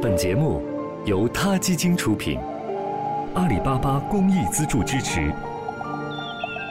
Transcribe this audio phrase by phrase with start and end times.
[0.00, 0.62] 本节目
[1.06, 2.38] 由他基金出品，
[3.34, 5.34] 阿里巴巴公益资助支持。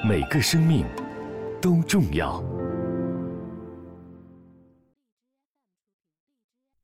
[0.08, 0.86] 每个生命
[1.62, 2.42] 都重要。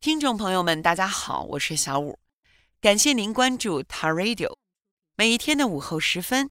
[0.02, 2.20] 听众朋友们，大家好，我是小五，
[2.82, 4.58] 感谢您关注 Ta Radio。
[5.16, 6.50] 每一天的午后时分，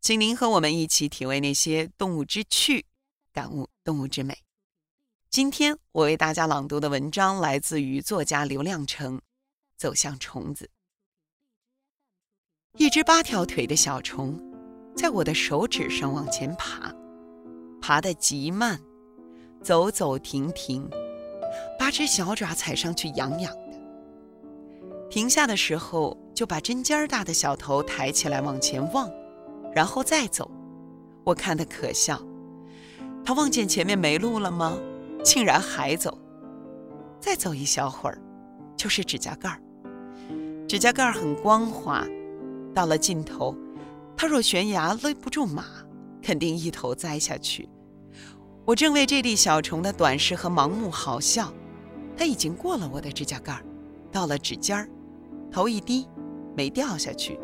[0.00, 2.86] 请您和我们一起体味那些动物之趣，
[3.30, 4.38] 感悟动物之美。
[5.28, 9.18] 今天我为大家朗读的文章来自于作家刘亮程，
[9.76, 10.64] 《走向虫子》。
[12.78, 14.36] 一只八条腿的小虫，
[14.96, 16.92] 在我的手指上往前爬，
[17.80, 18.80] 爬得极慢，
[19.62, 20.90] 走走停停，
[21.78, 25.08] 八只小爪踩上去痒痒的。
[25.08, 29.08] 停下的时候，就把针尖大的小头抬起来往前望，
[29.72, 30.50] 然后再走。
[31.24, 32.20] 我看得可笑，
[33.24, 34.76] 他望见前面没路了吗？
[35.24, 36.18] 竟然还走，
[37.20, 38.20] 再走一小会儿，
[38.76, 39.60] 就是指甲盖儿。
[40.74, 42.04] 指甲盖儿很光滑，
[42.74, 43.56] 到了尽头，
[44.16, 45.66] 他若悬崖勒不住马，
[46.20, 47.68] 肯定一头栽下去。
[48.64, 51.54] 我正为这粒小虫的短视和盲目好笑，
[52.16, 53.62] 它已经过了我的指甲盖儿，
[54.10, 54.88] 到了指尖儿，
[55.48, 56.08] 头一低，
[56.56, 57.38] 没掉下去，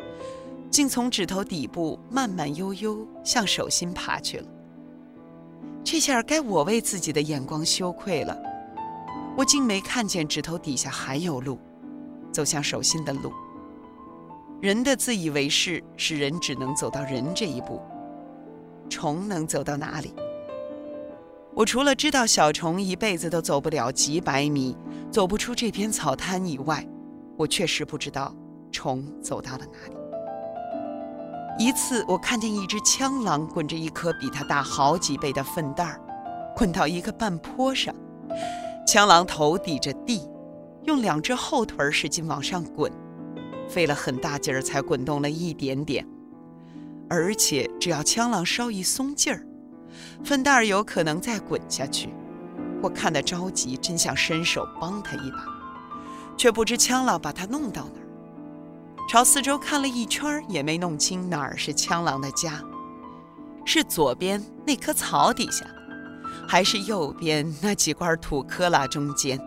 [0.69, 4.47] 竟从指头底部慢慢悠悠向手心爬去了。
[5.85, 8.37] 这下该我为自己的眼光羞愧了，
[9.37, 11.57] 我竟没看见指头底下还有路，
[12.31, 13.31] 走向手心的路。
[14.61, 17.81] 人的自以为是，使人只能走到人这一步，
[18.89, 20.13] 虫能走到哪里？
[21.53, 24.77] 我除了知道小虫一辈子都走不了几百米，
[25.11, 26.87] 走不出这片草滩以外，
[27.37, 28.33] 我确实不知道
[28.71, 29.95] 虫走到了哪里。
[31.59, 35.99] 一次，我看见一只枪狼滚着一颗比它大好几倍的粪蛋儿，
[36.55, 37.93] 滚到一个半坡上。
[38.87, 40.21] 枪狼头抵着地，
[40.83, 42.91] 用两只后腿使劲往上滚，
[43.69, 46.05] 费了很大劲儿才滚动了一点点。
[47.09, 49.45] 而且，只要枪狼稍一松劲儿，
[50.23, 52.09] 粪蛋儿有可能再滚下去。
[52.81, 55.45] 我看得着急，真想伸手帮他一把，
[56.37, 59.07] 却不知枪狼把他弄到哪儿。
[59.09, 62.63] 朝四周看了一圈，也没弄清哪儿是枪狼的家，
[63.65, 65.65] 是左边那棵草底下，
[66.47, 69.37] 还是右边那几块土坷垃中间？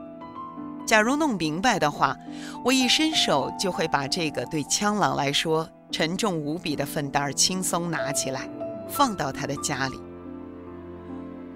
[0.86, 2.16] 假如弄明白的话，
[2.64, 8.48] 我一伸手就会把这个对枪狼来说沉重无比的粪袋轻松拿起来，
[8.88, 10.00] 放到他的家里。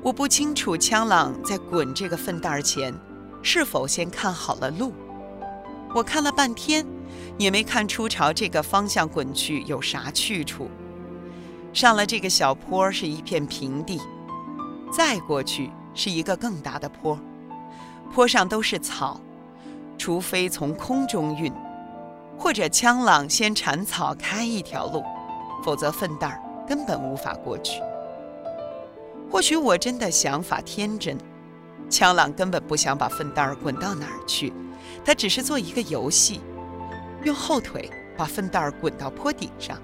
[0.03, 2.95] 我不清楚枪狼在滚这个粪袋前，
[3.43, 4.93] 是否先看好了路。
[5.95, 6.87] 我看了半天。
[7.39, 10.69] 也没看出朝这个方向滚去有啥去处。
[11.73, 14.01] 上了这个小坡是一片平地，
[14.93, 17.19] 再过去是一个更大的坡，
[18.13, 19.21] 坡上都是草，
[19.97, 21.53] 除非从空中运，
[22.39, 25.05] 或者枪朗先铲草开一条路，
[25.65, 27.81] 否则粪蛋儿根本无法过去。
[29.31, 31.17] 或许我真的想法天真，
[31.91, 34.53] 枪朗根本不想把粪蛋儿滚到哪儿去，
[35.05, 36.41] 他只是做一个游戏。
[37.25, 39.77] 用后腿把粪袋滚到坡顶上，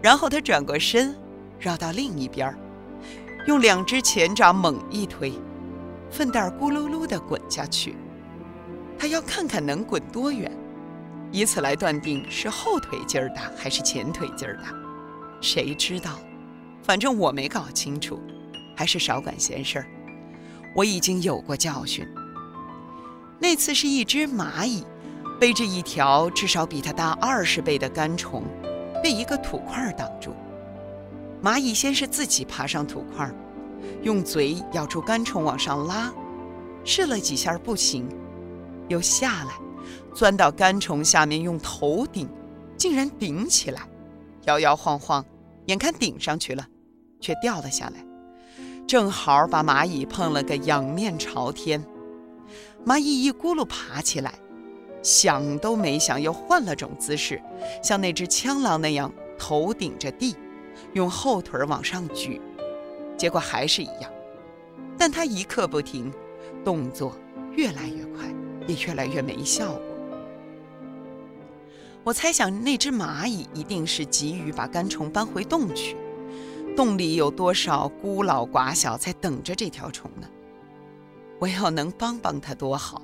[0.00, 1.14] 然后他转过身，
[1.58, 2.56] 绕到另一边
[3.46, 5.32] 用两只前爪猛一推，
[6.10, 7.96] 粪袋咕噜噜地滚下去。
[8.98, 10.50] 他要看看能滚多远，
[11.32, 14.74] 以此来断定是后腿劲儿大还是前腿劲儿大。
[15.40, 16.18] 谁知道？
[16.82, 18.20] 反正我没搞清楚，
[18.76, 19.86] 还是少管闲事儿。
[20.74, 22.06] 我已经有过教训。
[23.38, 24.84] 那次是一只蚂蚁。
[25.38, 28.44] 背着一条至少比它大二十倍的干虫，
[29.02, 30.34] 被一个土块挡住。
[31.42, 33.26] 蚂蚁先是自己爬上土块，
[34.02, 36.12] 用嘴咬住干虫往上拉，
[36.84, 38.08] 试了几下不行，
[38.88, 39.52] 又下来，
[40.14, 42.28] 钻到干虫下面用头顶，
[42.76, 43.82] 竟然顶起来，
[44.44, 45.24] 摇摇晃晃，
[45.66, 46.66] 眼看顶上去了，
[47.20, 48.04] 却掉了下来，
[48.86, 51.84] 正好把蚂蚁碰了个仰面朝天。
[52.86, 54.34] 蚂蚁一咕噜爬起来。
[55.02, 57.40] 想都没想，又换了种姿势，
[57.82, 60.36] 像那只枪狼那样头顶着地，
[60.92, 62.38] 用后腿往上举，
[63.20, 64.10] 结果还是一样。
[64.96, 66.10] 但他一刻不停，
[66.64, 67.14] 动作
[67.52, 68.24] 越来越快，
[68.66, 69.82] 也越来越没效果。
[72.02, 75.98] 我猜想那只蚂蚁一定是急于把干虫搬回洞去，
[76.74, 80.26] 洞里有多少孤老寡小在等着这条虫呢？
[81.38, 83.02] 我要能帮帮它多好，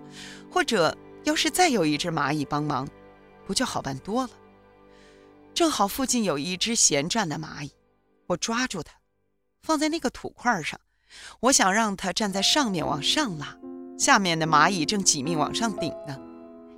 [0.50, 0.96] 或者。
[1.24, 2.88] 要是再有一只蚂蚁帮忙，
[3.48, 4.30] 不就好办多了？
[5.52, 7.72] 正好附近有一只闲转的蚂蚁，
[8.28, 8.92] 我抓住它，
[9.66, 10.78] 放在那个土块上。
[11.40, 13.56] 我想让它站在上面往上拉，
[13.98, 16.16] 下面的蚂蚁正挤命往上顶呢。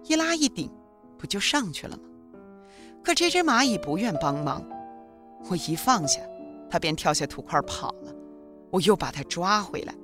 [0.04, 0.70] 一拉一顶，
[1.18, 2.02] 不就上去了吗？
[3.04, 4.66] 可这只蚂蚁不愿帮忙，
[5.50, 6.20] 我一放下，
[6.70, 8.14] 它便跳下土块跑了。
[8.70, 9.94] 我又把它抓回来，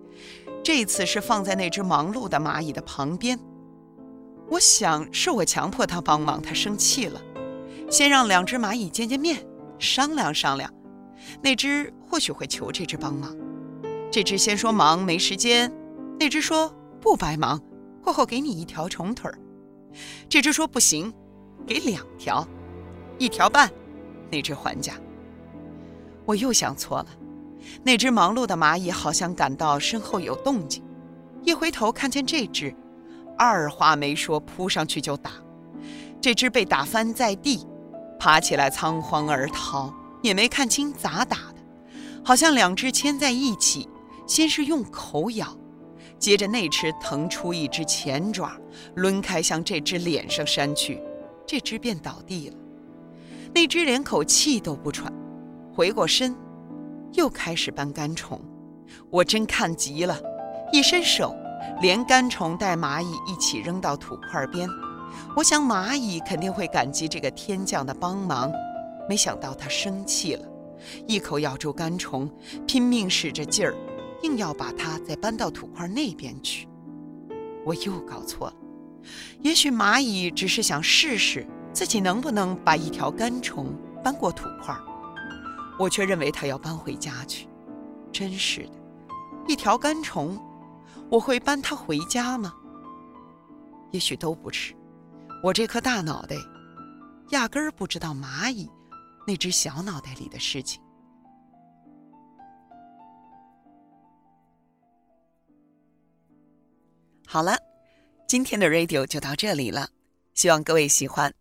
[0.63, 3.39] 这次是放在那只忙碌的蚂蚁的旁边。
[4.51, 7.19] 我想是我强迫它帮忙，它生气了。
[7.91, 9.47] 先让两只蚂蚁见见面，
[9.79, 10.71] 商量商量。
[11.43, 13.35] 那只或许会求这只帮忙。
[14.11, 15.73] 这只先说忙没时间，
[16.19, 17.61] 那只说不白忙，
[18.03, 19.39] 过后给你一条虫腿儿。
[20.29, 21.13] 这只说不行，
[21.67, 22.47] 给两条，
[23.19, 23.71] 一条半。
[24.31, 24.95] 那只还价。
[26.25, 27.07] 我又想错了。
[27.83, 30.83] 那只忙碌的蚂蚁好像感到身后有动静，
[31.43, 32.75] 一回头看见这只，
[33.39, 35.33] 二话没说扑上去就打。
[36.21, 37.67] 这只被打翻在地。
[38.19, 39.93] 爬起来，仓皇而逃，
[40.25, 41.57] 也没看清咋打的，
[42.25, 43.87] 好像两只牵在一起，
[44.27, 45.55] 先是用口咬，
[46.19, 48.51] 接着那只腾出一只前爪，
[48.97, 50.99] 抡开向这只脸上扇去，
[51.47, 52.57] 这只便倒地了。
[53.55, 55.13] 那只连口气都不喘，
[55.75, 56.35] 回过身，
[57.13, 58.41] 又开始搬干虫。
[59.11, 60.19] 我真看急了，
[60.73, 61.37] 一伸手，
[61.83, 64.67] 连干虫带蚂蚁一起扔到土块边。
[65.37, 68.51] 我想蚂蚁肯定会感激这个天降的帮忙，
[69.09, 70.47] 没想到它生气了，
[71.07, 72.31] 一口咬住干虫，
[72.67, 73.75] 拼命使着劲儿，
[74.23, 76.69] 硬要把它再搬到土块那边去。
[77.65, 78.55] 我又搞错了，
[79.41, 84.77] 也许蚂蚁只是想试试自己能不能把一条干虫搬过土块，
[85.79, 87.49] 我却认为它要搬回家去。
[88.13, 88.73] 真是的，
[89.49, 90.39] 一条干虫，
[91.11, 92.55] 我会搬它回家吗？
[93.91, 94.75] 也许都不是。
[95.43, 96.37] 我这颗大脑袋，
[97.31, 98.71] 压根儿不知道蚂蚁
[99.27, 100.83] 那只小脑袋里的事情。
[107.27, 107.59] 好了，
[108.29, 109.91] 今天的 radio 就到这里了，
[110.35, 111.35] 希望各位喜欢。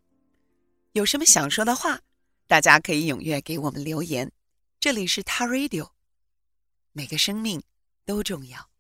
[0.94, 2.00] 有什么想说的话，
[2.47, 4.31] 大家可以踊跃给我们留言。
[4.80, 5.91] 这里是他 radio，
[6.91, 7.62] 每个生命
[8.06, 8.72] 都重要。